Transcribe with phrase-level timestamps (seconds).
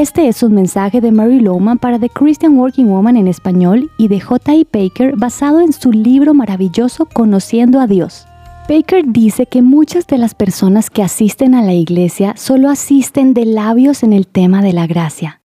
[0.00, 4.08] Este es un mensaje de Mary Lowman para The Christian Working Woman en español y
[4.08, 4.66] de J.I.
[4.72, 8.26] Baker basado en su libro maravilloso Conociendo a Dios.
[8.66, 13.44] Baker dice que muchas de las personas que asisten a la iglesia solo asisten de
[13.44, 15.42] labios en el tema de la gracia.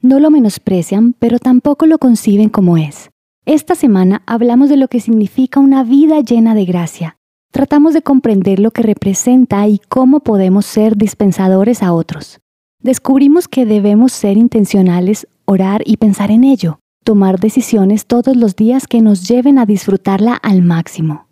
[0.00, 3.10] No lo menosprecian, pero tampoco lo conciben como es.
[3.44, 7.18] Esta semana hablamos de lo que significa una vida llena de gracia.
[7.50, 12.38] Tratamos de comprender lo que representa y cómo podemos ser dispensadores a otros.
[12.86, 18.86] Descubrimos que debemos ser intencionales, orar y pensar en ello, tomar decisiones todos los días
[18.86, 21.26] que nos lleven a disfrutarla al máximo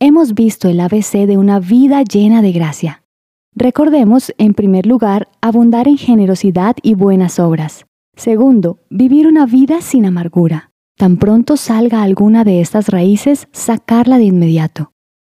[0.00, 3.04] hemos visto el ABC de una vida llena de gracia.
[3.54, 7.84] Recordemos, en primer lugar, abundar en generosidad y buenas obras.
[8.16, 10.70] Segundo, vivir una vida sin amargura.
[10.96, 14.92] Tan pronto salga alguna de estas raíces, sacarla de inmediato.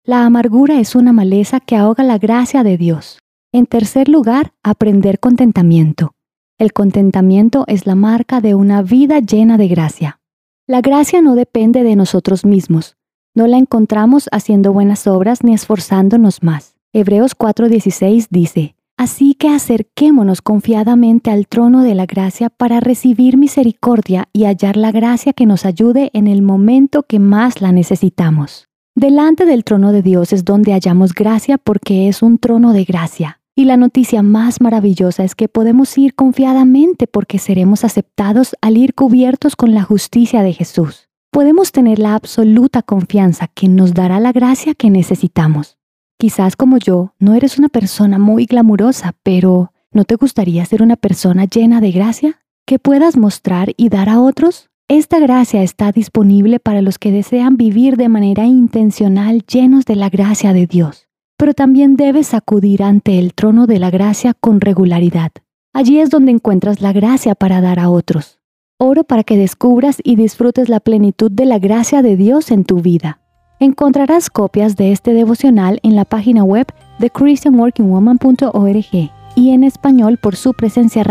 [0.04, 3.19] La amargura es una maleza que ahoga la gracia de Dios.
[3.52, 6.14] En tercer lugar, aprender contentamiento.
[6.56, 10.20] El contentamiento es la marca de una vida llena de gracia.
[10.68, 12.96] La gracia no depende de nosotros mismos,
[13.34, 16.76] no la encontramos haciendo buenas obras ni esforzándonos más.
[16.92, 24.28] Hebreos 4:16 dice, Así que acerquémonos confiadamente al trono de la gracia para recibir misericordia
[24.32, 28.68] y hallar la gracia que nos ayude en el momento que más la necesitamos.
[28.94, 33.39] Delante del trono de Dios es donde hallamos gracia porque es un trono de gracia.
[33.60, 38.94] Y la noticia más maravillosa es que podemos ir confiadamente porque seremos aceptados al ir
[38.94, 44.32] cubiertos con la justicia de Jesús podemos tener la absoluta confianza que nos dará la
[44.32, 45.78] gracia que necesitamos.
[46.18, 50.96] Quizás como yo, no eres una persona muy glamurosa, pero ¿no te gustaría ser una
[50.96, 52.42] persona llena de gracia?
[52.66, 54.70] ¿Que puedas mostrar y dar a otros?
[54.88, 60.10] Esta gracia está disponible para los que desean vivir de manera intencional llenos de la
[60.10, 61.09] gracia de Dios.
[61.40, 65.30] Pero también debes acudir ante el trono de la gracia con regularidad.
[65.72, 68.38] Allí es donde encuentras la gracia para dar a otros.
[68.76, 72.82] Oro para que descubras y disfrutes la plenitud de la gracia de Dios en tu
[72.82, 73.20] vida.
[73.58, 76.66] Encontrarás copias de este devocional en la página web
[76.98, 81.04] de christianworkingwoman.org y en español por su presencia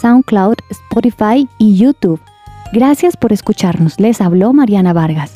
[0.00, 2.20] SoundCloud, Spotify y YouTube.
[2.72, 4.00] Gracias por escucharnos.
[4.00, 5.34] Les habló Mariana Vargas.